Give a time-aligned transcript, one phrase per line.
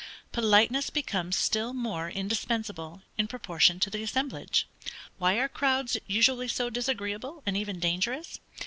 [0.31, 4.67] Politeness becomes still more indispensable, in proportion to the assemblage.
[5.19, 8.39] Why are crowds usually so disagreeable, and even dangerous?